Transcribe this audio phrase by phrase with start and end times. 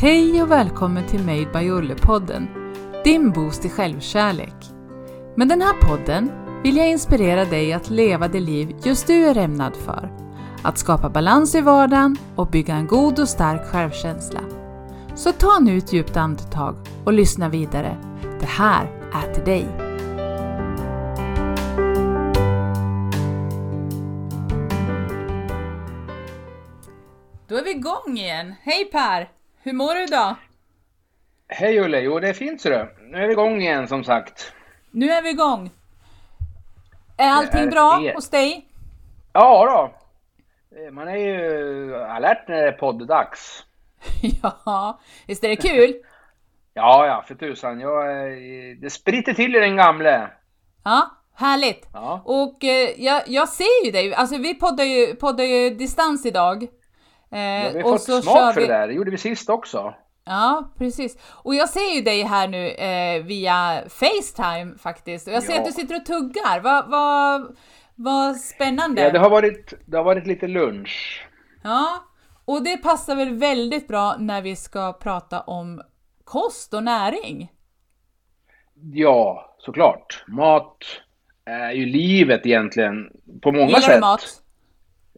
[0.00, 2.48] Hej och välkommen till Made by Olle-podden,
[3.04, 4.54] din boost i självkärlek.
[5.36, 6.30] Med den här podden
[6.62, 10.12] vill jag inspirera dig att leva det liv just du är ämnad för.
[10.62, 14.40] Att skapa balans i vardagen och bygga en god och stark självkänsla.
[15.14, 17.96] Så ta nu ett djupt andetag och lyssna vidare.
[18.40, 19.66] Det här är till dig.
[27.48, 28.54] Då är vi igång igen.
[28.62, 29.39] Hej Per!
[29.62, 30.34] Hur mår du idag?
[31.48, 32.00] Hej Ulle!
[32.00, 33.06] Jo, det är fint ser du.
[33.10, 34.52] Nu är vi igång igen som sagt.
[34.90, 35.70] Nu är vi igång.
[37.16, 38.14] Är allting är bra det.
[38.14, 38.66] hos dig?
[39.32, 39.94] Ja då.
[40.78, 43.64] Eh, man är ju alert när det är podddags.
[44.42, 45.94] ja, visst är det kul?
[46.74, 47.80] ja, ja, för tusan.
[47.80, 48.06] Jag,
[48.80, 50.30] det spritter till i den gamle.
[50.84, 51.88] Ja, härligt.
[51.92, 52.22] Ja.
[52.24, 54.14] Och eh, jag, jag ser ju dig.
[54.14, 56.68] Alltså vi poddar ju, poddar ju distans idag.
[57.32, 58.66] Eh, vi har fått smak för vi...
[58.66, 58.88] det där.
[58.88, 59.94] Det gjorde vi sist också.
[60.24, 61.18] Ja, precis.
[61.44, 65.28] Och jag ser ju dig här nu eh, via Facetime faktiskt.
[65.28, 65.58] Och jag ser ja.
[65.58, 66.60] att du sitter och tuggar.
[66.60, 67.48] Vad va,
[67.94, 69.02] va spännande.
[69.02, 71.26] Ja, det har, varit, det har varit lite lunch.
[71.62, 72.04] Ja,
[72.44, 75.82] och det passar väl väldigt bra när vi ska prata om
[76.24, 77.52] kost och näring?
[78.92, 80.24] Ja, såklart.
[80.28, 80.76] Mat
[81.44, 83.10] är ju livet egentligen
[83.42, 83.94] på många Gillar sätt.
[83.94, 84.42] du mat?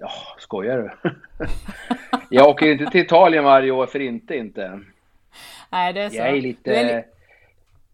[0.02, 1.10] Ja, skojar du?
[2.28, 4.80] jag åker inte till Italien varje år för inte inte.
[5.70, 6.16] Nej, det är så.
[6.16, 6.74] Jag är lite...
[6.74, 7.04] Är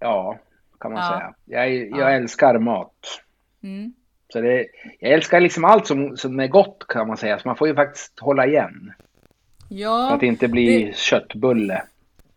[0.00, 0.38] Ja,
[0.80, 1.08] kan man ja.
[1.08, 1.34] säga.
[1.44, 2.10] Jag, jag ja.
[2.10, 3.20] älskar mat.
[3.62, 3.92] Mm.
[4.32, 4.66] Så det,
[4.98, 7.74] jag älskar liksom allt som, som är gott kan man säga, så man får ju
[7.74, 8.92] faktiskt hålla igen.
[9.68, 10.08] Ja.
[10.08, 10.96] För att inte bli det...
[10.96, 11.82] köttbulle.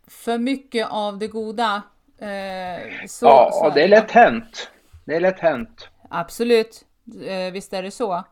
[0.08, 1.82] För mycket av det goda.
[2.20, 4.72] Eh, så, ja, så det är lätt hänt.
[5.06, 5.90] Det är lätt hänt.
[6.10, 6.86] Absolut.
[7.28, 8.24] Eh, visst är det så.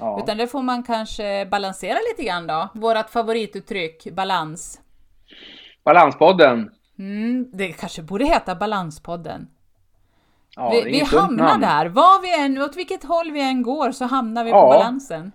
[0.00, 0.20] Ja.
[0.22, 2.68] Utan det får man kanske balansera lite grann då.
[2.74, 4.80] Vårat favorituttryck, balans.
[5.84, 6.70] Balanspodden.
[6.98, 9.48] Mm, det kanske borde heta Balanspodden.
[10.56, 11.60] Ja, vi vi hamnar namn.
[11.60, 11.86] där.
[11.86, 14.62] Var vi än, åt vilket håll vi än går så hamnar vi ja.
[14.62, 15.32] på balansen.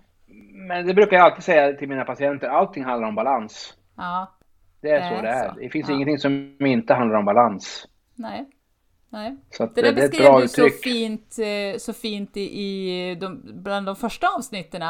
[0.68, 2.48] Men det brukar jag alltid säga till mina patienter.
[2.48, 3.74] Allting handlar om balans.
[3.96, 4.32] Ja.
[4.80, 5.48] Det är, det är så det är.
[5.48, 5.60] Så.
[5.60, 5.94] Det finns ja.
[5.94, 7.86] ingenting som inte handlar om balans.
[8.14, 8.46] Nej.
[9.08, 9.36] Nej.
[9.50, 13.86] Så det där det beskrev du så fint, eh, så fint i, i de, bland
[13.86, 14.82] de första avsnitten.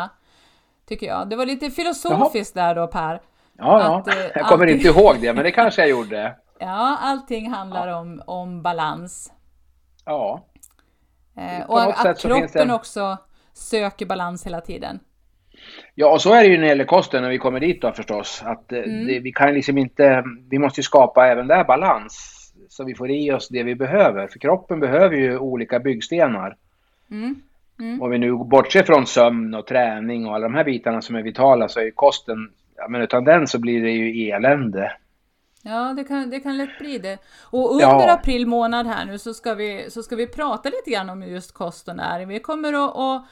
[0.89, 1.29] Tycker jag.
[1.29, 2.67] Det var lite filosofiskt Jaha.
[2.67, 3.21] där då Per.
[3.59, 4.13] Ja, att, ja.
[4.13, 4.77] Eh, jag kommer allting...
[4.77, 6.37] inte ihåg det, men det kanske jag gjorde.
[6.59, 7.97] Ja, allting handlar ja.
[7.97, 9.33] Om, om balans.
[10.05, 10.47] Ja.
[11.37, 12.75] Eh, och att kroppen det...
[12.75, 13.17] också
[13.53, 15.01] söker balans hela tiden.
[15.95, 17.93] Ja, och så är det ju när det gäller kosten när vi kommer dit då
[17.93, 18.43] förstås.
[18.45, 19.07] Att mm.
[19.07, 22.36] det, vi kan liksom inte, vi måste ju skapa även där balans
[22.77, 24.27] så vi får i oss det vi behöver.
[24.27, 26.57] För kroppen behöver ju olika byggstenar.
[27.11, 27.43] Mm.
[27.79, 28.03] Mm.
[28.03, 31.23] Om vi nu bortser från sömn och träning och alla de här bitarna som är
[31.23, 34.93] vitala så är kosten, ja, men utan den så blir det ju elände.
[35.63, 37.19] Ja, det kan, det kan lätt bli det.
[37.43, 38.13] Och under ja.
[38.13, 41.53] april månad här nu så ska, vi, så ska vi prata lite grann om just
[41.53, 42.29] kost och näring.
[42.29, 43.25] Vi kommer att, att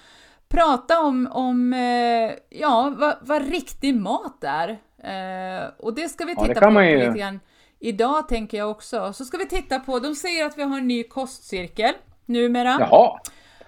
[0.49, 4.69] prata om, om eh, ja, vad, vad riktig mat är.
[4.99, 6.97] Eh, och det ska vi titta ja, på ju...
[6.99, 7.41] lite grann
[7.89, 9.12] idag tänker jag också.
[9.12, 11.95] Så ska vi titta på, de säger att vi har en ny kostcirkel
[12.27, 12.77] numera.
[12.81, 13.21] Jaha.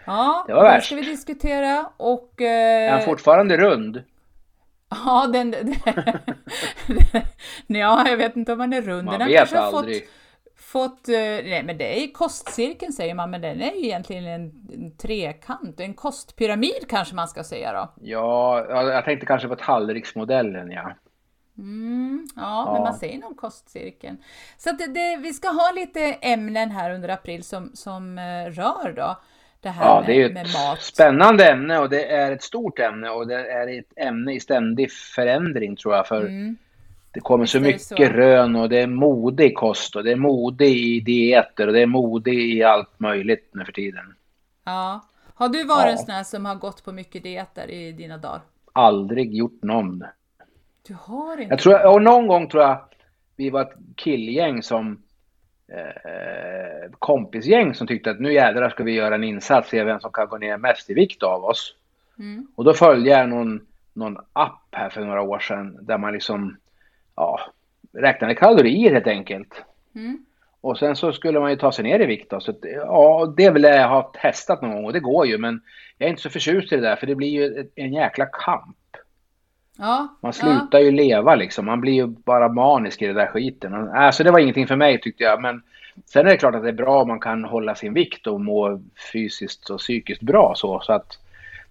[0.06, 0.86] Ja, det var värst.
[0.86, 2.40] ska vi diskutera och...
[2.40, 4.02] Eh, är han fortfarande rund?
[4.88, 5.50] Ja, den...
[5.50, 5.74] den
[7.80, 9.04] ja, jag vet inte om han är rund.
[9.04, 10.08] Man den vet aldrig.
[10.56, 14.26] Fått, fått, eh, nej men det är kostcirkeln säger man, men den är ju egentligen
[14.26, 17.92] en, en trekant, en kostpyramid kanske man ska säga då.
[18.00, 20.92] Ja, jag tänkte kanske på tallriksmodellen ja.
[21.58, 24.16] Mm, ja, ja, men man säger nog kostcirkeln.
[24.58, 28.92] Så det, det, vi ska ha lite ämnen här under april som, som uh, rör
[28.96, 29.16] då
[29.60, 30.82] det här ja, med, det är ett mat.
[30.82, 34.92] spännande ämne och det är ett stort ämne och det är ett ämne i ständig
[34.92, 36.06] förändring tror jag.
[36.06, 36.56] För mm.
[37.10, 37.94] Det kommer så mycket så.
[37.94, 41.80] rön och det är mode i kost och det är mode i dieter och det
[41.80, 44.14] är mode i allt möjligt nu för tiden.
[44.64, 45.00] Ja.
[45.34, 45.90] Har du varit ja.
[45.90, 48.40] en sån här som har gått på mycket dieter i dina dagar?
[48.72, 50.04] Aldrig gjort någon.
[50.86, 51.52] Du har inte?
[51.52, 52.78] Jag tror, och någon gång tror jag
[53.36, 55.02] vi var ett killgäng som
[55.68, 60.12] eh, kompisgäng som tyckte att nu jädrar ska vi göra en insats, se vem som
[60.12, 61.74] kan gå ner mest i vikt av oss.
[62.18, 62.46] Mm.
[62.54, 63.60] Och då följde jag någon,
[63.92, 66.56] någon app här för några år sedan där man liksom
[67.16, 67.40] ja,
[67.92, 69.64] räknade kalorier helt enkelt.
[69.94, 70.24] Mm.
[70.60, 72.40] Och sen så skulle man ju ta sig ner i vikt då.
[72.40, 75.60] Så ja, det vill jag ha testat någon gång och det går ju men
[75.98, 78.76] jag är inte så förtjust i det där för det blir ju en jäkla kamp.
[79.76, 80.80] Ja, man slutar ja.
[80.80, 81.66] ju leva liksom.
[81.66, 83.74] Man blir ju bara manisk i den där skiten.
[83.74, 85.42] Alltså det var ingenting för mig tyckte jag.
[85.42, 85.62] Men
[86.04, 88.40] sen är det klart att det är bra om man kan hålla sin vikt och
[88.40, 88.80] må
[89.12, 90.80] fysiskt och psykiskt bra så.
[90.80, 91.18] Så att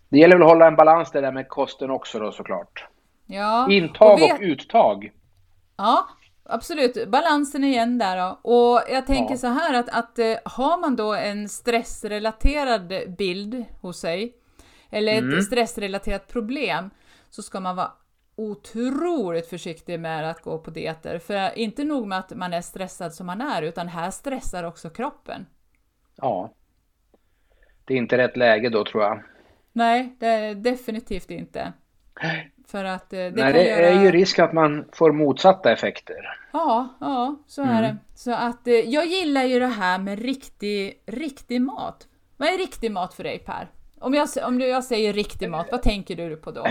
[0.10, 2.86] det gäller väl att hålla en balans det där med kosten också då såklart.
[3.26, 3.68] Ja.
[3.72, 4.34] Intag och, vet...
[4.34, 5.12] och uttag.
[5.78, 6.08] Ja,
[6.50, 8.40] Absolut, balansen igen där då.
[8.42, 9.38] Och jag tänker ja.
[9.38, 14.34] så här att, att eh, har man då en stressrelaterad bild hos sig,
[14.90, 15.38] eller mm.
[15.38, 16.90] ett stressrelaterat problem,
[17.36, 17.92] så ska man vara
[18.36, 21.20] otroligt försiktig med att gå på dieter.
[21.20, 24.90] För inte nog med att man är stressad som man är, utan här stressar också
[24.90, 25.46] kroppen.
[26.16, 26.54] Ja.
[27.86, 29.24] Det är inte rätt läge då tror jag.
[29.72, 31.74] Nej, det är definitivt inte.
[32.68, 33.88] För att eh, det, Nej, det göra...
[33.88, 36.40] är ju risk att man får motsatta effekter.
[36.54, 37.82] Ja, ja, så är mm.
[37.82, 37.98] det.
[38.16, 42.08] Så att eh, jag gillar ju det här med riktig, riktig mat.
[42.38, 43.68] Vad är riktig mat för dig Per?
[44.00, 46.66] Om jag, om jag säger riktig mat, vad tänker du på då?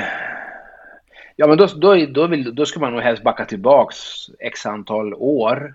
[1.37, 3.97] Ja, men då, då, då, vill, då ska man nog helst backa tillbaks
[4.39, 5.75] x antal år.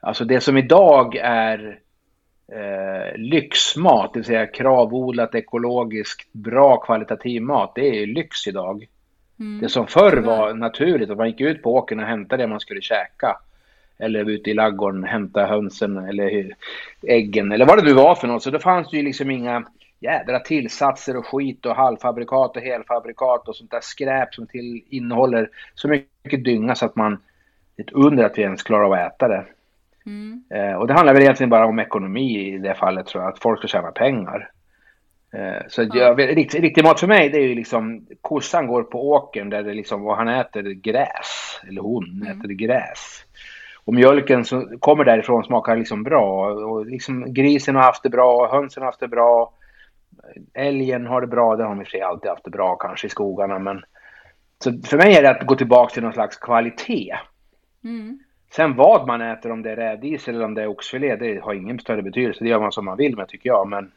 [0.00, 1.78] Alltså det som idag är
[2.52, 8.88] eh, lyxmat, det vill säga kravodlat, ekologiskt, bra kvalitativ mat, det är ju lyx idag.
[9.40, 9.60] Mm.
[9.60, 12.60] Det som förr var naturligt, att man gick ut på åkern och hämtade det man
[12.60, 13.36] skulle käka.
[13.98, 16.54] Eller ute i laggården hämta hönsen eller
[17.02, 18.42] äggen eller vad det nu var för något.
[18.42, 19.64] Så då fanns det ju liksom inga
[20.02, 25.50] jädra tillsatser och skit och halvfabrikat och helfabrikat och sånt där skräp som till innehåller
[25.74, 27.18] så mycket dynga så att man...
[27.76, 29.44] Det är ett under att vi ens klarar av att äta det.
[30.06, 30.44] Mm.
[30.50, 33.42] Eh, och det handlar väl egentligen bara om ekonomi i det fallet tror jag, att
[33.42, 34.50] folk ska tjäna pengar.
[35.32, 35.88] Eh, så ja.
[35.94, 39.62] jag, riktig, riktig mat för mig det är ju liksom kossan går på åkern där
[39.62, 41.60] det liksom, och han äter gräs.
[41.68, 42.40] Eller hon mm.
[42.40, 43.24] äter gräs.
[43.84, 46.52] Och mjölken som kommer därifrån smakar liksom bra.
[46.52, 49.52] Och liksom grisen har haft det bra, hönsen har haft det bra.
[50.54, 53.10] Älgen har det bra, det har de i sig alltid haft det bra kanske i
[53.10, 53.58] skogarna.
[53.58, 53.84] Men,
[54.64, 57.16] så för mig är det att gå tillbaka till någon slags kvalitet.
[57.84, 58.18] Mm.
[58.50, 61.54] Sen vad man äter, om det är rädis eller om det är oxfilé, det har
[61.54, 62.44] ingen större betydelse.
[62.44, 63.68] Det gör man som man vill med tycker jag.
[63.68, 63.92] Men,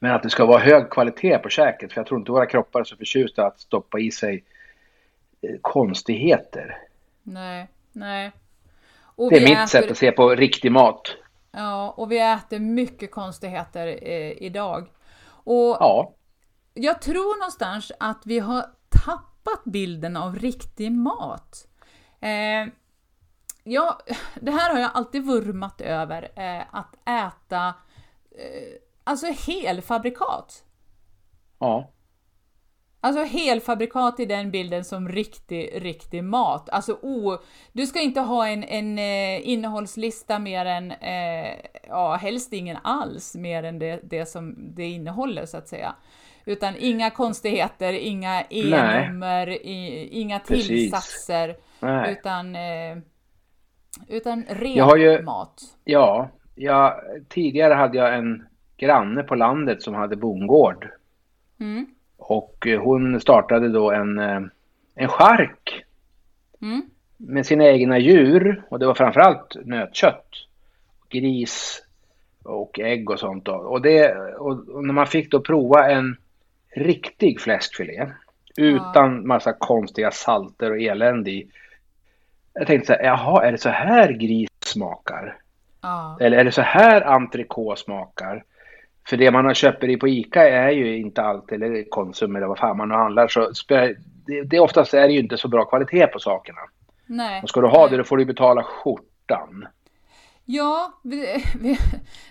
[0.00, 1.92] men att det ska vara hög kvalitet på käket.
[1.92, 4.44] För jag tror inte våra kroppar är så förtjusta att stoppa i sig
[5.42, 6.78] eh, konstigheter.
[7.22, 8.32] Nej, nej.
[9.16, 9.66] Och det är mitt äter...
[9.66, 11.16] sätt att se på riktig mat.
[11.52, 14.92] Ja, och vi äter mycket konstigheter eh, idag.
[15.24, 16.14] Och ja.
[16.74, 18.66] jag tror någonstans att vi har
[19.04, 21.66] tappat bilden av riktig mat.
[22.20, 22.66] Eh,
[23.64, 23.98] ja,
[24.40, 27.74] det här har jag alltid vurmat över, eh, att äta
[28.30, 30.64] eh, alltså helfabrikat.
[31.58, 31.90] Ja.
[33.04, 36.68] Alltså helfabrikat i den bilden som riktig, riktig mat.
[36.68, 37.38] Alltså oh,
[37.72, 41.56] du ska inte ha en, en eh, innehållslista mer än, eh,
[41.88, 45.94] ja helst ingen alls mer än det, det som det innehåller så att säga.
[46.44, 49.66] Utan inga konstigheter, inga e-nummer,
[50.12, 51.56] inga tillsatser.
[52.08, 52.98] Utan, eh,
[54.08, 55.62] utan ren ju, mat.
[55.84, 56.94] Ja, jag,
[57.28, 58.46] tidigare hade jag en
[58.76, 60.88] granne på landet som hade bondgård.
[61.60, 61.86] Mm.
[62.28, 64.40] Och eh, hon startade då en, eh,
[64.94, 65.84] en chark.
[66.62, 66.82] Mm.
[67.16, 70.28] Med sina egna djur och det var framförallt nötkött.
[71.08, 71.82] Gris
[72.42, 73.52] och ägg och sånt då.
[73.52, 76.16] Och, det, och när man fick då prova en
[76.74, 78.12] riktig fläskfilé
[78.56, 81.50] utan massa konstiga salter och elände i.
[82.54, 85.36] Jag tänkte så här, jaha, är det så här gris smakar?
[85.80, 86.16] Ja.
[86.20, 88.44] Eller är det så här entrecote smakar?
[89.08, 92.58] För det man köper i på ICA är ju inte alltid, eller Konsum eller vad
[92.58, 93.96] fan man nu handlar, så det,
[94.44, 96.60] det oftast är det ju inte så bra kvalitet på sakerna.
[97.06, 97.42] Nej.
[97.42, 99.66] Och ska du ha det då får du betala skjortan.
[100.44, 101.78] Ja, vi, vi,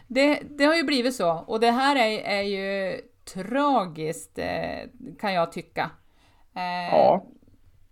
[0.08, 1.32] det, det, har ju blivit så.
[1.48, 3.02] Och det här är, är ju
[3.34, 5.90] tragiskt, eh, kan jag tycka.
[6.56, 7.26] Eh, ja.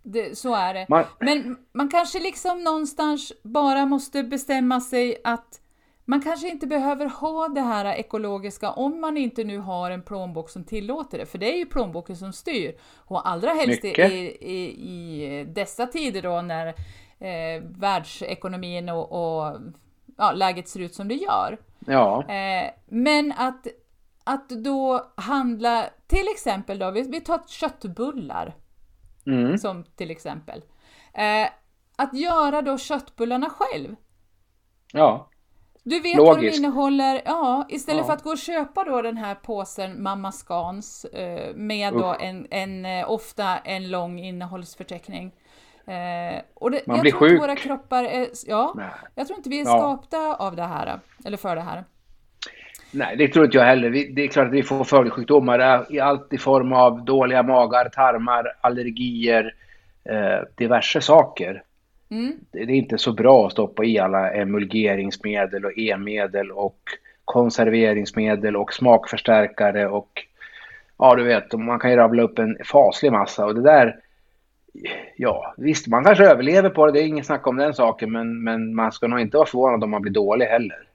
[0.02, 0.86] Det, så är det.
[0.88, 1.04] Man...
[1.18, 5.60] Men man kanske liksom någonstans bara måste bestämma sig att
[6.10, 10.50] man kanske inte behöver ha det här ekologiska om man inte nu har en plånbok
[10.50, 12.78] som tillåter det, för det är ju plånboken som styr.
[12.96, 16.66] Och allra helst i, i, i, dessa tider då när
[17.18, 19.56] eh, världsekonomin och, och
[20.16, 21.58] ja, läget ser ut som det gör.
[21.86, 22.24] Ja.
[22.28, 23.66] Eh, men att,
[24.24, 28.54] att då handla, till exempel då, vi, vi tar köttbullar
[29.26, 29.58] mm.
[29.58, 30.62] som till exempel.
[31.14, 31.48] Eh,
[31.96, 33.96] att göra då köttbullarna själv.
[34.92, 35.29] Ja.
[35.82, 36.26] Du vet Logiskt.
[36.26, 38.06] vad de innehåller, ja, istället ja.
[38.06, 42.46] för att gå och köpa då den här påsen Mamma Scans eh, med då en,
[42.50, 45.32] en, eh, ofta en lång innehållsförteckning.
[45.86, 47.40] Eh, och det, Man jag blir tror sjuk.
[47.40, 48.86] våra kroppar är, ja, Nej.
[49.14, 49.78] jag tror inte vi är ja.
[49.78, 51.84] skapta av det här, eller för det här.
[52.92, 53.90] Nej, det tror inte jag heller.
[53.90, 58.56] Det är klart att vi får följdsjukdomar i allt i form av dåliga magar, tarmar,
[58.60, 59.54] allergier,
[60.04, 61.62] eh, diverse saker.
[62.10, 62.32] Mm.
[62.50, 66.80] Det är inte så bra att stoppa i alla emulgeringsmedel och e-medel och
[67.24, 70.26] konserveringsmedel och smakförstärkare och
[70.98, 73.96] ja, du vet, man kan ju rabbla upp en faslig massa och det där
[75.16, 78.42] ja, visst, man kanske överlever på det, det är inget snack om den saken, men,
[78.44, 80.89] men man ska nog inte vara förvånad om man blir dålig heller.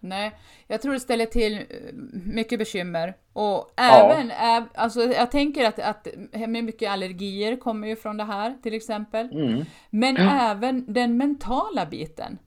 [0.00, 1.64] Nej, jag tror det ställer till eh,
[2.12, 3.14] mycket bekymmer.
[3.32, 4.66] Och även, ja.
[4.74, 6.08] alltså jag tänker att, att
[6.48, 9.32] mycket allergier kommer ju från det här till exempel.
[9.32, 9.64] Mm.
[9.90, 10.50] Men ja.
[10.50, 12.38] även den mentala biten.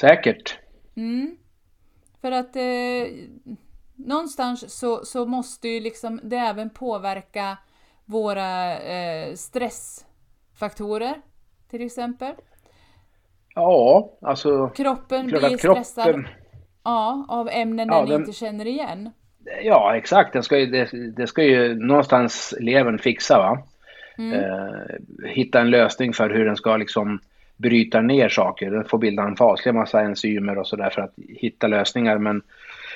[0.00, 0.58] Säkert.
[0.96, 1.36] Mm.
[2.20, 3.06] För att eh,
[3.94, 7.58] någonstans så, så måste ju liksom det även påverka
[8.04, 11.22] våra eh, stressfaktorer
[11.70, 12.34] till exempel.
[13.54, 14.68] Ja, alltså...
[14.68, 16.28] Kroppen blir stressad kroppen,
[16.84, 19.10] ja, av ämnen ja, den, den inte känner igen.
[19.62, 20.32] Ja, exakt.
[20.32, 23.38] Den ska ju, det, det ska ju någonstans levern fixa.
[23.38, 23.58] Va?
[24.18, 24.40] Mm.
[24.40, 27.20] Eh, hitta en lösning för hur den ska liksom
[27.56, 28.70] bryta ner saker.
[28.70, 32.18] Den får bilda en faslig massa enzymer och sådär för att hitta lösningar.
[32.18, 32.42] Men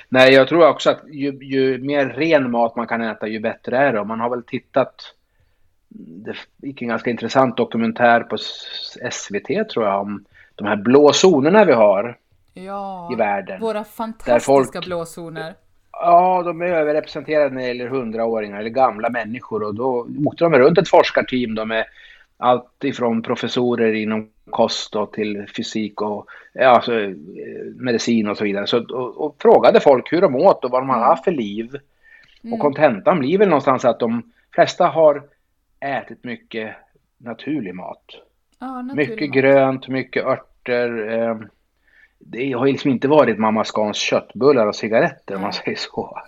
[0.09, 3.79] nej, jag tror också att ju, ju, mer ren mat man kan äta, ju bättre
[3.79, 4.01] är det.
[4.01, 5.15] Och man har väl tittat
[5.97, 8.37] det gick en ganska intressant dokumentär på
[9.11, 12.19] SVT tror jag om de här blå zonerna vi har
[12.55, 13.61] ja, i världen.
[13.61, 15.55] Våra fantastiska folk, blå zoner.
[15.93, 20.55] Ja, de är överrepresenterade när det gäller hundraåringar eller gamla människor och då åkte de
[20.55, 21.85] runt ett forskarteam då med
[22.37, 26.93] allt ifrån professorer inom kost och till fysik och ja, alltså,
[27.77, 28.67] medicin och så vidare.
[28.67, 31.77] Så, och, och, frågade folk hur de åt och vad de hade haft för liv.
[32.43, 32.55] Mm.
[32.55, 35.23] Och kontentan blir väl någonstans att de flesta har
[35.81, 36.77] ätit mycket
[37.19, 38.05] naturlig mat.
[38.65, 41.13] Ja, mycket grönt, mycket örter.
[41.13, 41.37] Eh,
[42.19, 46.19] det har liksom inte varit mamma Scans köttbullar och cigaretter om man säger så.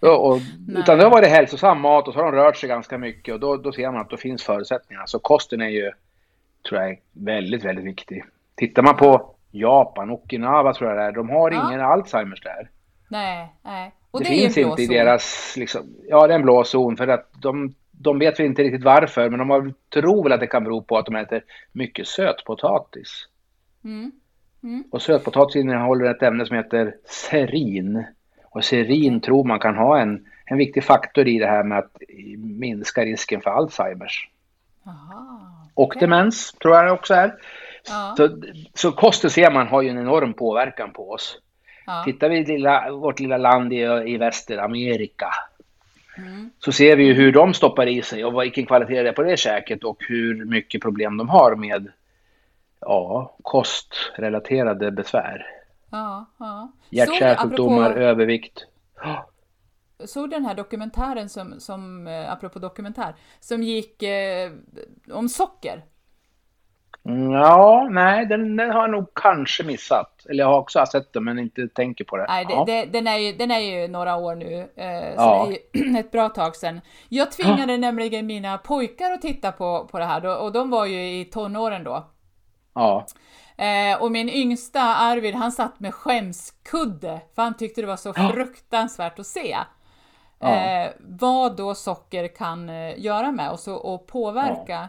[0.00, 2.98] Och, och, utan det har varit hälsosam mat och så har de rört sig ganska
[2.98, 5.02] mycket och då, då ser man att det finns förutsättningar.
[5.06, 5.90] Så kosten är ju,
[6.68, 8.24] tror jag, väldigt, väldigt viktig.
[8.54, 11.68] Tittar man på Japan, Okinawa tror jag det är, de har ja.
[11.68, 12.70] ingen Alzheimers där.
[13.08, 13.92] Nej, nej.
[14.10, 17.08] Och det, det finns inte i deras, liksom, ja det är en blå zon för
[17.08, 20.64] att de de vet väl inte riktigt varför, men de tror väl att det kan
[20.64, 21.42] bero på att de äter
[21.72, 23.28] mycket sötpotatis.
[23.84, 24.12] Mm.
[24.62, 24.84] Mm.
[24.90, 28.04] Och sötpotatis innehåller ett ämne som heter serin.
[28.44, 31.96] Och serin tror man kan ha en, en viktig faktor i det här med att
[32.38, 34.28] minska risken för Alzheimers.
[34.86, 35.84] Aha, okay.
[35.84, 37.34] Och demens tror jag det också är.
[37.88, 38.14] Ja.
[38.16, 38.42] Så,
[38.74, 41.38] så kosten ser man har ju en enorm påverkan på oss.
[41.86, 42.02] Ja.
[42.04, 45.28] Tittar vi lilla, vårt lilla land i, i Västeramerika
[46.58, 49.22] så ser vi ju hur de stoppar i sig och vilken kvalitet det är på
[49.22, 51.92] det käket och hur mycket problem de har med
[52.80, 55.46] ja, kostrelaterade besvär.
[55.90, 56.72] Ja, ja.
[56.90, 58.00] Hjärt-kärlsjukdomar, apropå...
[58.00, 58.66] övervikt.
[60.04, 64.52] såg den här dokumentären som, som eh, apropå dokumentär, som gick eh,
[65.12, 65.84] om socker.
[67.32, 70.26] Ja, nej, den, den, har jag nog kanske missat.
[70.28, 72.26] Eller jag har också sett den men inte tänker på det.
[72.28, 72.64] Nej, det, ja.
[72.66, 75.48] det, den, är ju, den är ju några år nu, eh, så ja.
[75.48, 76.80] det är ju ett bra tag sedan.
[77.08, 81.20] Jag tvingade nämligen mina pojkar att titta på, på det här och de var ju
[81.20, 82.06] i tonåren då.
[82.74, 83.06] Ja.
[83.56, 88.12] Eh, och min yngsta Arvid, han satt med skämskudde, för han tyckte det var så
[88.32, 89.56] fruktansvärt att se.
[90.40, 94.88] Eh, vad då socker kan eh, göra med oss och, och påverka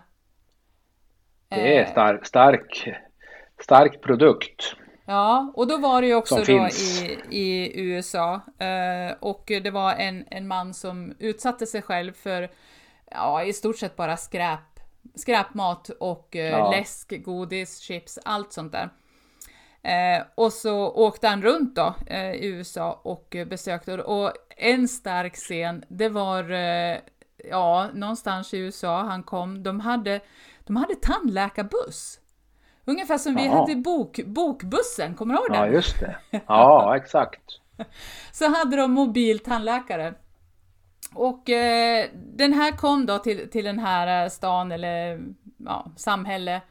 [1.56, 2.94] det är stark, stark,
[3.60, 4.76] stark produkt.
[5.06, 9.94] Ja, och då var det ju också då i, i USA eh, och det var
[9.94, 12.50] en, en man som utsatte sig själv för
[13.12, 14.80] ja, i stort sett bara skräp,
[15.16, 16.72] skräpmat och eh, ja.
[16.72, 18.90] läsk, godis, chips, allt sånt där.
[19.82, 25.36] Eh, och så åkte han runt då eh, i USA och besökte och en stark
[25.36, 26.98] scen, det var eh,
[27.50, 29.64] ja, någonstans i USA han kom.
[29.64, 30.20] De hade
[30.66, 32.20] de hade tandläkarbuss.
[32.86, 35.60] Ungefär som vi hade bok, bokbussen, kommer du ihåg den?
[35.60, 36.16] Ja, just det.
[36.48, 37.42] Ja, exakt.
[38.32, 40.14] Så hade de mobil tandläkare.
[41.16, 45.22] Och eh, den här kom då till, till den här eh, stan eller
[45.58, 46.62] ja, samhälle.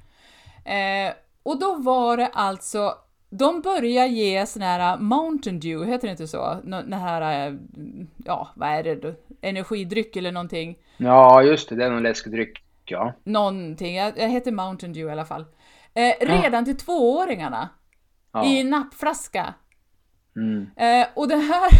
[0.64, 2.94] Eh, och då var det alltså,
[3.30, 6.60] de började ge sån här Mountain Dew, heter det inte så?
[6.64, 7.54] Den här, eh,
[8.24, 9.14] ja vad är det då?
[9.40, 10.78] Energidryck eller någonting?
[10.96, 13.12] Ja, just det, det är någon läskedryck ja.
[13.24, 15.44] Någonting, jag, jag heter Mountain Dew i alla fall.
[15.94, 16.64] Eh, redan ja.
[16.64, 17.68] till tvååringarna.
[18.32, 18.44] Ja.
[18.44, 19.54] I nappflaska.
[20.36, 20.70] Mm.
[20.76, 21.70] Eh, och, den här,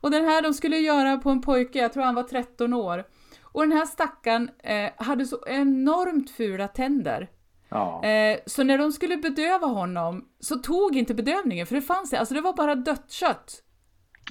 [0.00, 3.04] och den här de skulle göra på en pojke, jag tror han var 13 år.
[3.42, 7.30] Och den här stackaren eh, hade så enormt fula tänder.
[7.68, 8.04] Ja.
[8.04, 12.34] Eh, så när de skulle bedöva honom så tog inte bedövningen för det fanns alltså
[12.34, 13.62] det var bara dött kött.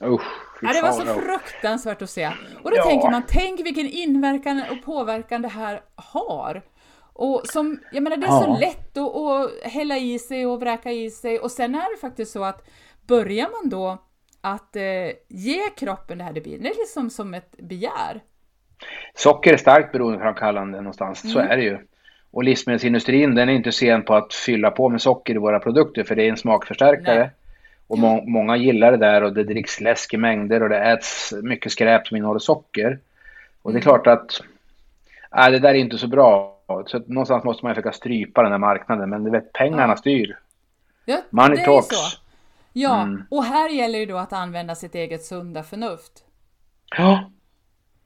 [0.03, 0.21] Usch,
[0.61, 2.31] ja, det var så fruktansvärt att se.
[2.63, 2.83] Och då ja.
[2.83, 6.61] tänker man, tänk vilken inverkan och påverkan det här har.
[7.13, 8.41] Och som, jag menar det är ja.
[8.41, 12.01] så lätt att, att hälla i sig och vräka i sig och sen är det
[12.01, 12.67] faktiskt så att
[13.07, 13.97] börjar man då
[14.41, 14.83] att eh,
[15.27, 18.21] ge kroppen det här, det blir det liksom som ett begär.
[19.13, 21.33] Socker är starkt beroendeframkallande någonstans, mm.
[21.33, 21.77] så är det ju.
[22.31, 26.03] Och livsmedelsindustrin den är inte sen på att fylla på med socker i våra produkter
[26.03, 27.19] för det är en smakförstärkare.
[27.19, 27.31] Nej.
[27.91, 31.33] Och må många gillar det där och det dricks läsk i mängder och det äts
[31.43, 32.99] mycket skräp som innehåller socker.
[33.61, 34.03] Och det är mm.
[34.03, 34.41] klart att
[35.37, 36.57] äh, det där är inte så bra.
[36.85, 40.37] Så någonstans måste man försöka strypa den här marknaden men du vet pengarna styr.
[41.05, 41.91] Ja, Money det talks.
[41.91, 42.17] Är så.
[42.73, 43.23] Ja, mm.
[43.29, 46.23] och här gäller det då att använda sitt eget sunda förnuft.
[46.97, 47.31] Ja,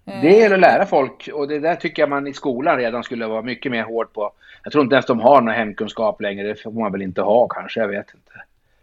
[0.05, 3.03] Eh, det gäller att lära folk och det där tycker jag man i skolan redan
[3.03, 4.31] skulle vara mycket mer hård på.
[4.63, 7.47] Jag tror inte ens de har någon hemkunskap längre, det får man väl inte ha
[7.47, 8.31] kanske, jag vet inte.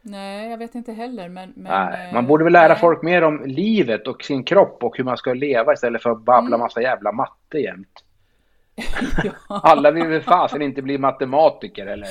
[0.03, 1.29] Nej, jag vet inte heller.
[1.29, 2.79] Men, men nej, man borde väl lära nej.
[2.79, 6.23] folk mer om livet och sin kropp och hur man ska leva istället för att
[6.23, 6.61] babbla mm.
[6.61, 8.05] massa jävla matte jämt.
[9.25, 9.33] ja.
[9.49, 12.11] Alla vill väl fasen inte bli matematiker eller?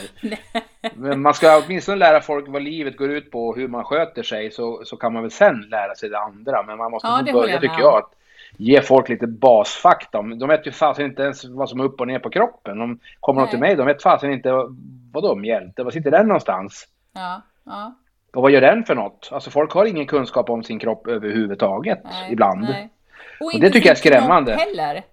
[0.95, 4.23] Men man ska åtminstone lära folk vad livet går ut på och hur man sköter
[4.23, 6.63] sig så, så kan man väl sen lära sig det andra.
[6.63, 7.97] Men man måste ja, börja tycker jag.
[7.97, 8.11] Att,
[8.57, 10.21] ge folk lite basfakta.
[10.21, 12.77] De vet ju fasen inte ens vad som är upp och ner på kroppen.
[12.79, 14.51] De kommer de till mig, de vet fasen inte
[15.11, 16.87] vadå mjälte, var sitter den någonstans?
[17.13, 17.95] Ja, ja.
[18.33, 19.29] Och vad gör den för något?
[19.31, 22.61] Alltså folk har ingen kunskap om sin kropp överhuvudtaget nej, ibland.
[22.61, 22.89] Nej.
[23.39, 24.55] Och, och det tycker jag är skrämmande.
[24.55, 25.03] heller.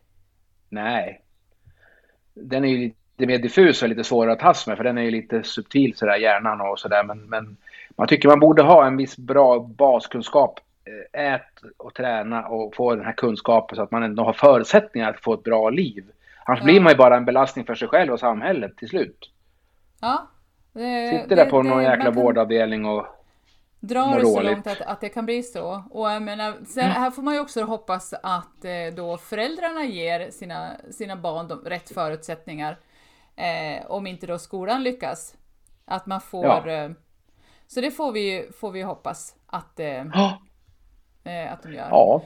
[0.68, 1.20] Nej.
[2.34, 5.02] Den är ju lite mer diffus och lite svårare att tas med för den är
[5.02, 7.56] ju lite subtil sådär hjärnan och sådär men, men
[7.96, 12.94] man tycker man borde ha en viss bra baskunskap Eh, ät och träna och få
[12.94, 16.04] den här kunskapen så att man ändå har förutsättningar att få ett bra liv.
[16.44, 16.64] Annars ja.
[16.64, 19.30] blir man ju bara en belastning för sig själv och samhället till slut.
[20.00, 20.28] Ja.
[20.78, 23.06] Det, Sitter där på någon jäkla vårdavdelning och
[23.80, 25.82] drar det så långt att, att det kan bli så.
[25.90, 26.94] Och jag menar, sen, mm.
[26.94, 31.60] här får man ju också hoppas att eh, då föräldrarna ger sina, sina barn de,
[31.64, 32.78] rätt förutsättningar.
[33.36, 35.36] Eh, om inte då skolan lyckas.
[35.84, 36.44] Att man får...
[36.44, 36.68] Ja.
[36.70, 36.90] Eh,
[37.66, 40.00] så det får vi, får vi hoppas att, eh,
[41.24, 41.88] eh, att de gör.
[41.90, 42.22] Ja,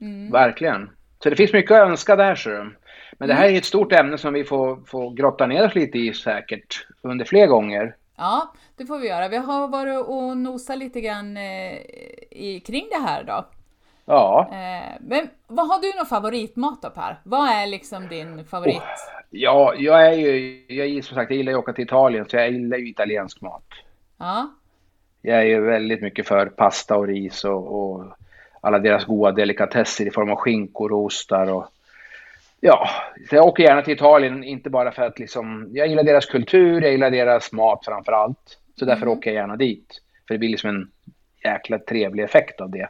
[0.00, 0.30] mm.
[0.30, 0.90] verkligen.
[1.22, 2.34] Så det finns mycket att önska där.
[2.34, 2.70] Så.
[3.18, 5.98] Men det här är ett stort ämne som vi får, får grotta ner oss lite
[5.98, 7.96] i säkert under fler gånger.
[8.16, 9.28] Ja, det får vi göra.
[9.28, 11.72] Vi har varit och nosat lite grann eh,
[12.30, 13.46] i, kring det här då.
[14.04, 14.48] Ja.
[14.52, 17.20] Eh, men vad har du någon favoritmat då Per?
[17.24, 18.76] Vad är liksom din favorit?
[18.76, 18.82] Oh,
[19.30, 22.50] ja, jag är ju, jag som sagt, jag gillar att åka till Italien så jag
[22.50, 23.64] gillar ju italiensk mat.
[24.18, 24.50] Ja.
[25.22, 28.04] Jag är ju väldigt mycket för pasta och ris och, och
[28.68, 31.66] alla deras goda delikatesser i form av skinkor och ostar och
[32.60, 32.88] ja,
[33.30, 36.92] jag åker gärna till Italien, inte bara för att liksom, jag gillar deras kultur, jag
[36.92, 38.58] gillar deras mat framför allt.
[38.78, 39.18] Så därför mm.
[39.18, 40.00] åker jag gärna dit.
[40.26, 40.90] För det blir liksom en
[41.44, 42.88] jäkla trevlig effekt av det.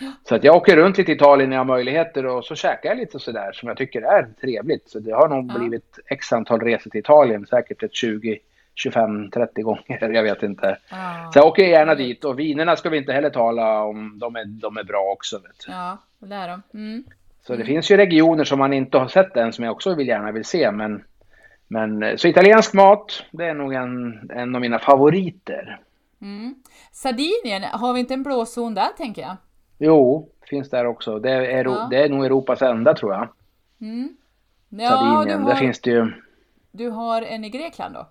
[0.00, 0.12] Ja.
[0.24, 2.88] Så att jag åker runt lite i Italien när jag har möjligheter och så käkar
[2.88, 4.88] jag lite sådär som jag tycker är trevligt.
[4.90, 5.58] Så det har nog ja.
[5.58, 8.38] blivit x antal resor till Italien, säkert ett 20
[8.86, 10.78] 25-30 gånger, jag vet inte.
[10.90, 11.32] Ah.
[11.32, 14.44] Så jag åker gärna dit och vinerna ska vi inte heller tala om, de är,
[14.44, 15.38] de är bra också.
[15.38, 16.62] Vet Ja, det är de.
[16.78, 17.04] Mm.
[17.42, 20.08] Så det finns ju regioner som man inte har sett än som jag också vill
[20.08, 20.70] gärna vill se.
[20.70, 21.04] Men,
[21.68, 25.80] men, så italiensk mat, det är nog en, en av mina favoriter.
[26.20, 26.54] Mm.
[26.92, 29.36] Sardinien, har vi inte en blåzon där tänker jag?
[29.78, 31.18] Jo, finns där också.
[31.18, 31.88] Det är, ja.
[31.90, 33.28] det är nog Europas enda tror jag.
[33.80, 34.16] Mm.
[34.68, 36.12] Ja, Sardinien, har, där finns det ju.
[36.70, 38.06] Du har en i Grekland då?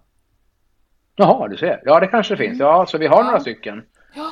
[1.19, 1.81] Jaha, du ser.
[1.85, 2.59] Ja, det kanske finns.
[2.59, 3.23] Ja, så vi har ja.
[3.23, 3.83] några stycken.
[4.15, 4.31] Ja,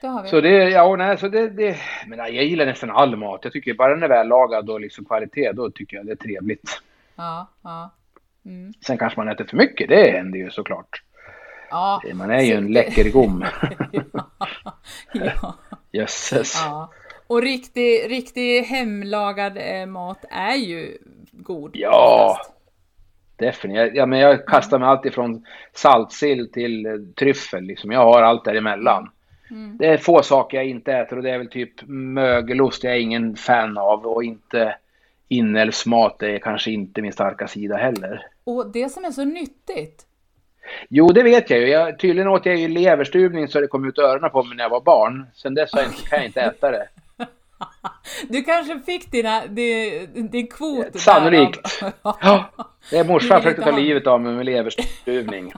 [0.00, 0.28] det har vi.
[0.28, 3.40] Så det, ja, nej, så det, det, men jag gillar nästan all mat.
[3.42, 6.16] Jag tycker bara den är väl lagad och liksom kvalitet, då tycker jag det är
[6.16, 6.82] trevligt.
[7.16, 7.90] Ja, ja.
[8.44, 8.72] Mm.
[8.86, 11.02] Sen kanske man äter för mycket, det händer ju såklart.
[11.70, 13.44] Ja, man är ju en läcker gom.
[15.12, 15.54] ja.
[15.92, 16.62] Jösses.
[16.64, 16.92] Ja.
[17.26, 20.98] Och riktig, riktig hemlagad eh, mat är ju
[21.32, 21.70] god.
[21.74, 22.38] Ja,
[23.42, 23.94] Definitivt.
[23.94, 27.64] Ja, men jag kastar mig alltid från saltsill till eh, tryffel.
[27.64, 27.90] Liksom.
[27.90, 29.10] Jag har allt däremellan.
[29.50, 29.76] Mm.
[29.76, 32.84] Det är få saker jag inte äter och det är väl typ mögelost.
[32.84, 34.74] Jag är ingen fan av och inte
[35.28, 36.18] inälvsmat.
[36.18, 38.26] Det är kanske inte min starka sida heller.
[38.44, 40.06] Och det som är så nyttigt.
[40.88, 41.66] Jo, det vet jag ju.
[41.66, 44.70] Jag, tydligen åt jag ju leverstuvning så det kom ut öronen på mig när jag
[44.70, 45.26] var barn.
[45.34, 46.88] Sen dess kan jag inte äta det.
[48.28, 51.00] Du kanske fick dina, din, din kvot.
[51.00, 51.82] Sannolikt.
[52.02, 52.50] Ja,
[52.90, 55.52] det är morsan försökte ta livet av mig med leverstuvning.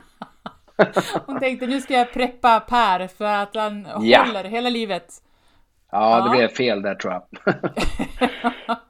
[1.27, 4.25] Hon tänkte nu ska jag preppa Per för att han ja.
[4.25, 5.13] håller hela livet.
[5.91, 7.23] Ja, det blev fel där tror jag.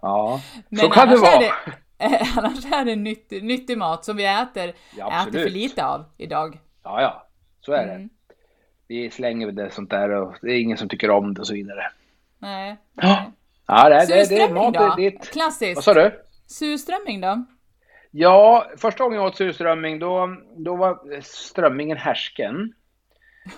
[0.00, 1.38] ja, Men så kan det vara.
[1.38, 1.52] Det,
[2.36, 6.58] annars är det nyttig, nyttig mat som vi äter, ja, äter för lite av idag.
[6.82, 7.26] Ja, ja,
[7.60, 8.02] så är mm.
[8.02, 8.08] det.
[8.86, 11.54] Vi slänger det sånt där och det är ingen som tycker om det och så
[11.54, 11.90] vidare.
[12.44, 12.76] Nej.
[12.94, 13.32] Ja,
[13.66, 14.74] ja det, det, det mat.
[14.74, 14.94] Då?
[14.96, 15.76] Det, det, Klassiskt.
[15.76, 16.20] Vad sa du?
[16.46, 17.44] Surströmming då?
[18.10, 22.72] Ja, första gången jag åt surströmming då, då var strömmingen härsken.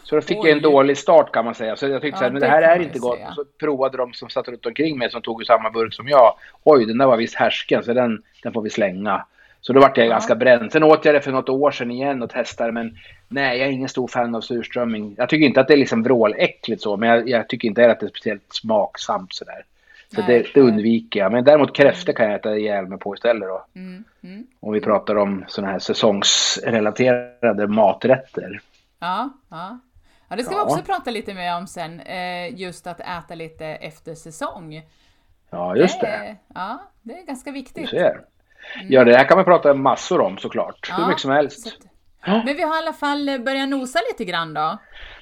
[0.03, 0.49] Så då fick Oj.
[0.49, 1.77] jag en dålig start kan man säga.
[1.77, 3.19] Så jag tyckte ja, att det här är inte gott.
[3.35, 6.37] Så provade de som satt runt omkring mig som tog samma burk som jag.
[6.65, 9.27] Oj, den där var visst härsken så den, den får vi slänga.
[9.67, 10.11] Så då vart jag ja.
[10.11, 10.73] ganska bränd.
[10.73, 12.99] Sen åt jag det för något år sedan igen och testade men
[13.29, 15.15] nej, jag är ingen stor fan av surströmming.
[15.19, 18.01] Jag tycker inte att det är liksom vråläckligt så, men jag, jag tycker inte att
[18.01, 19.65] det är speciellt smaksamt sådär.
[20.15, 21.33] Så nej, det, det undviker jag.
[21.33, 23.65] Men däremot kräftor kan jag äta ihjäl mig på istället då.
[23.75, 24.47] Mm, mm.
[24.61, 28.61] Om vi pratar om sådana här säsongsrelaterade maträtter.
[28.99, 29.79] Ja, ja.
[30.29, 30.65] Ja, det ska ja.
[30.65, 32.01] vi också prata lite mer om sen.
[32.01, 34.83] Eh, just att äta lite efter säsong.
[35.51, 36.07] Ja, just det.
[36.07, 36.37] det.
[36.55, 37.91] Ja, det är ganska viktigt.
[37.91, 38.21] Du ser.
[38.75, 38.87] Mm.
[38.93, 40.87] Ja, det här kan man prata massor om såklart.
[40.89, 41.79] Ja, Hur mycket som helst.
[42.27, 44.79] Men vi har i alla fall börjat nosa lite grann då.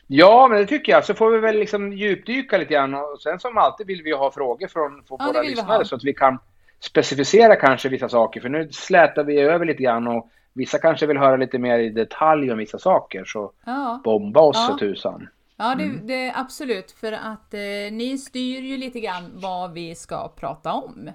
[0.06, 1.04] Ja, men det tycker jag.
[1.04, 2.94] Så får vi väl liksom djupdyka lite grann.
[2.94, 6.04] Och sen som alltid vill vi ha frågor från, från ja, våra lyssnare så att
[6.04, 6.38] vi kan
[6.80, 8.40] specificera kanske vissa saker.
[8.40, 11.90] För nu slätar vi över lite grann och vissa kanske vill höra lite mer i
[11.90, 13.24] detalj om vissa saker.
[13.24, 14.00] Så ja.
[14.04, 15.28] bomba oss för tusan.
[15.56, 16.06] Ja, det, mm.
[16.06, 16.90] det absolut.
[16.90, 21.10] För att eh, ni styr ju lite grann vad vi ska prata om.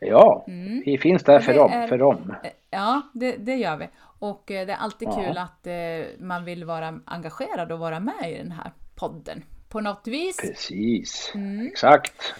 [0.00, 0.82] Ja, mm.
[0.86, 2.34] vi finns där för dem, är, för dem.
[2.70, 3.88] Ja, det, det, gör vi.
[4.18, 5.14] Och eh, det är alltid ja.
[5.14, 9.80] kul att eh, man vill vara engagerad och vara med i den här podden på
[9.80, 10.36] något vis.
[10.36, 11.66] Precis, mm.
[11.66, 12.34] exakt.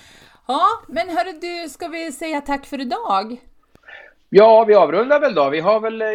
[0.48, 3.36] Ja, men hörru du, ska vi säga tack för idag?
[4.28, 5.50] Ja, vi avrundar väl då.
[5.50, 6.08] Vi har väl eh,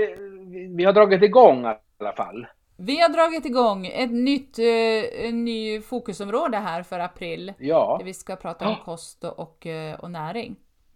[0.76, 2.48] vi har dragit igång i alla fall.
[2.78, 7.54] Vi har dragit igång ett nytt eh, ny fokusområde här för april.
[7.60, 7.96] Ja.
[8.00, 9.68] Där vi ska prata om kost och,
[10.00, 10.56] och näring.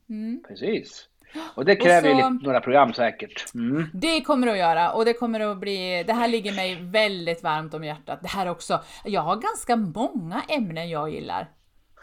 [0.09, 0.43] Mm.
[0.47, 1.07] Precis.
[1.55, 3.53] Och det kräver och så, några program säkert.
[3.53, 3.89] Mm.
[3.93, 7.43] Det kommer det att göra och det kommer att bli, det här ligger mig väldigt
[7.43, 8.19] varmt om hjärtat.
[8.21, 11.49] Det här också, jag har ganska många ämnen jag gillar.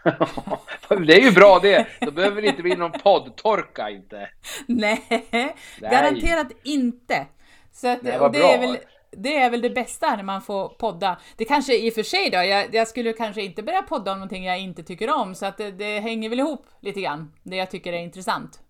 [1.06, 4.28] det är ju bra det, då behöver det inte bli någon poddtorka inte.
[4.66, 5.54] Nej, Nej.
[5.80, 7.26] garanterat inte.
[7.72, 8.48] Så att, det, var det bra.
[8.48, 8.78] är väl
[9.16, 11.16] det är väl det bästa när man får podda.
[11.36, 14.18] Det kanske i och för sig då, jag, jag skulle kanske inte börja podda om
[14.18, 17.56] någonting jag inte tycker om, så att det, det hänger väl ihop lite grann, det
[17.56, 18.60] jag tycker är intressant.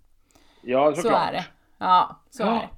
[0.62, 1.12] Ja, såklart.
[1.12, 1.44] Så är det.
[1.78, 2.46] Ja, så ja.
[2.46, 2.68] är det.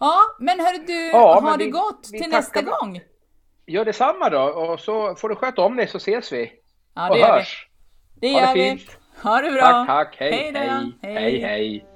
[0.00, 3.00] Ja, men hörru du, ja, ha det vi, gott vi till nästa gång.
[3.66, 6.52] Gör detsamma då, och så får du sköta om dig så ses vi.
[6.94, 7.68] Ja, det och gör hörs.
[8.14, 8.20] vi.
[8.20, 8.86] Det gör det vi.
[9.22, 9.60] Ha det bra.
[9.60, 10.16] Tack, tack.
[10.18, 10.92] Hej, hej.
[11.02, 11.40] Hej, hej.
[11.40, 11.93] hej.